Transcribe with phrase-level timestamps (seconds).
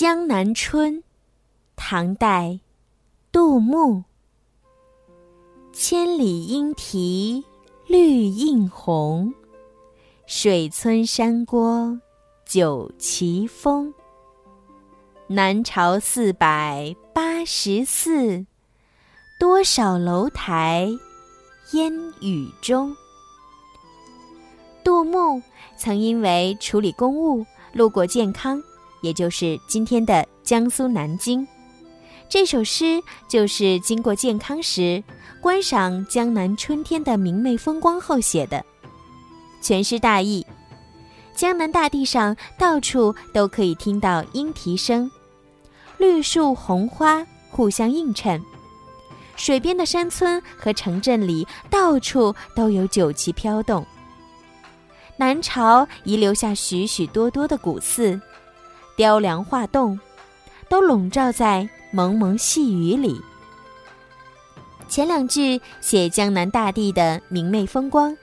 [0.00, 0.98] 江南春》，
[1.74, 2.60] 唐代，
[3.32, 4.04] 杜牧。
[5.72, 7.44] 千里莺啼
[7.88, 9.34] 绿映红，
[10.24, 12.00] 水村山郭
[12.46, 13.92] 酒旗风。
[15.26, 18.46] 南朝四百八十寺，
[19.40, 20.88] 多少楼台
[21.72, 22.94] 烟雨中。
[24.84, 25.42] 杜牧
[25.76, 28.62] 曾因为处理公务路过建康，
[29.00, 31.46] 也就是今天的江苏南京。
[32.28, 35.02] 这首诗就是经过建康时，
[35.40, 38.64] 观赏江南春天的明媚风光后写的。
[39.62, 40.46] 全诗大意：
[41.34, 45.10] 江南大地上到处都可以听到莺啼声，
[45.96, 48.42] 绿树红花互相映衬，
[49.36, 53.86] 水边的山村和城镇里到处都有酒旗飘动。
[55.16, 58.20] 南朝遗留下许许多多的古寺，
[58.98, 59.96] 雕梁画栋，
[60.68, 63.20] 都笼罩在蒙蒙细雨里。
[64.88, 68.16] 前两句写江南大地的明媚风光，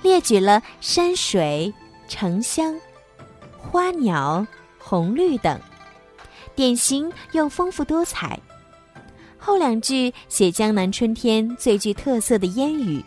[0.00, 1.74] 列举了山水、
[2.06, 2.78] 城乡、
[3.58, 4.46] 花鸟、
[4.78, 5.58] 红绿等，
[6.54, 8.38] 典型又丰富多彩。
[9.38, 13.04] 后两句写江南春天最具特色的烟雨。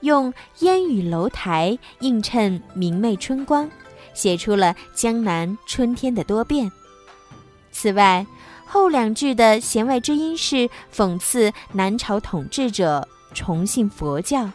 [0.00, 3.70] 用烟雨楼台映衬明媚春光，
[4.14, 6.70] 写出了江南春天的多变。
[7.70, 8.26] 此外，
[8.64, 14.48] 后两句的弦外之音是讽刺南朝统治者崇信佛教，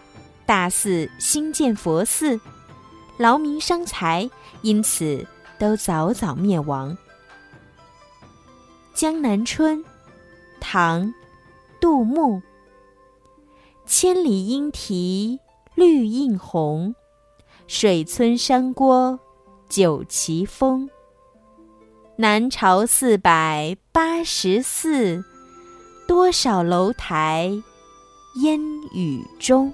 [0.45, 2.39] 大肆兴建佛寺，
[3.17, 4.29] 劳民伤财，
[4.61, 5.25] 因此
[5.57, 6.97] 都早早灭亡。
[9.01, 9.79] 《江南春》，
[10.59, 11.03] 唐·
[11.79, 12.41] 杜牧。
[13.85, 15.39] 千里莺啼
[15.75, 16.93] 绿映红，
[17.67, 19.19] 水村山郭
[19.69, 20.89] 九旗峰。
[22.17, 25.23] 南朝四百八十寺，
[26.07, 27.51] 多少楼台
[28.41, 28.59] 烟
[28.93, 29.71] 雨中。